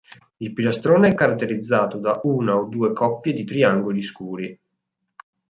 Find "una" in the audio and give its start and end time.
2.23-2.55